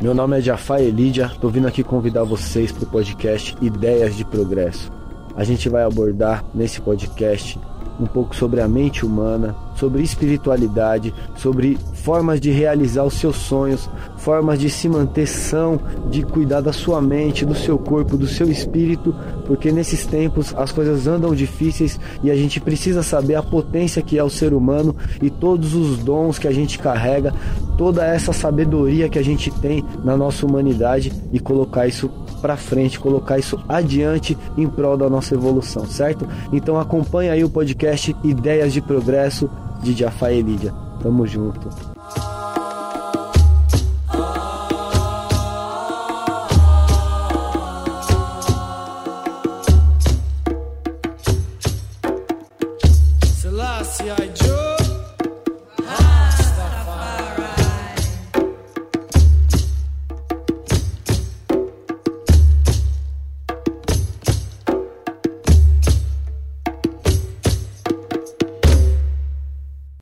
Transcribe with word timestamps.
Meu 0.00 0.14
nome 0.14 0.38
é 0.38 0.40
Jafar 0.40 0.80
Elidia, 0.80 1.28
tô 1.40 1.48
vindo 1.48 1.66
aqui 1.66 1.82
convidar 1.82 2.22
vocês 2.22 2.70
para 2.70 2.84
o 2.84 2.86
podcast 2.86 3.56
Ideias 3.60 4.14
de 4.14 4.24
Progresso. 4.24 4.92
A 5.34 5.42
gente 5.42 5.68
vai 5.68 5.82
abordar 5.82 6.44
nesse 6.54 6.80
podcast 6.80 7.58
um 7.98 8.06
pouco 8.06 8.34
sobre 8.34 8.60
a 8.60 8.68
mente 8.68 9.04
humana, 9.04 9.56
sobre 9.74 10.02
espiritualidade, 10.02 11.12
sobre 11.36 11.76
formas 11.94 12.40
de 12.40 12.50
realizar 12.50 13.04
os 13.04 13.14
seus 13.14 13.36
sonhos, 13.36 13.88
formas 14.16 14.58
de 14.58 14.70
se 14.70 14.88
manter 14.88 15.26
são, 15.26 15.80
de 16.10 16.22
cuidar 16.22 16.60
da 16.60 16.72
sua 16.72 17.00
mente, 17.00 17.44
do 17.44 17.54
seu 17.54 17.78
corpo, 17.78 18.16
do 18.16 18.26
seu 18.26 18.50
espírito, 18.50 19.14
porque 19.46 19.72
nesses 19.72 20.06
tempos 20.06 20.54
as 20.56 20.70
coisas 20.70 21.06
andam 21.06 21.34
difíceis 21.34 21.98
e 22.22 22.30
a 22.30 22.36
gente 22.36 22.60
precisa 22.60 23.02
saber 23.02 23.34
a 23.34 23.42
potência 23.42 24.02
que 24.02 24.18
é 24.18 24.22
o 24.22 24.30
ser 24.30 24.52
humano 24.52 24.94
e 25.20 25.28
todos 25.28 25.74
os 25.74 25.98
dons 25.98 26.38
que 26.38 26.46
a 26.46 26.52
gente 26.52 26.78
carrega, 26.78 27.34
toda 27.78 28.04
essa 28.04 28.32
sabedoria 28.32 29.08
que 29.08 29.18
a 29.18 29.24
gente 29.24 29.50
tem 29.52 29.84
na 30.04 30.16
nossa 30.16 30.44
humanidade 30.44 31.12
e 31.32 31.38
colocar 31.38 31.86
isso 31.86 32.10
para 32.42 32.56
frente, 32.56 32.98
colocar 32.98 33.38
isso 33.38 33.58
adiante 33.68 34.36
em 34.56 34.66
prol 34.66 34.96
da 34.96 35.08
nossa 35.08 35.34
evolução, 35.34 35.86
certo? 35.86 36.28
Então 36.52 36.78
acompanha 36.78 37.32
aí 37.32 37.44
o 37.44 37.48
podcast 37.48 38.14
Ideias 38.24 38.72
de 38.72 38.82
Progresso 38.82 39.48
de 39.82 39.92
Jafá 39.94 40.32
e 40.32 40.42
Lídia. 40.42 40.74
Tamo 41.00 41.26
junto. 41.26 41.68
Selassie 53.40 54.10
I 54.10 54.67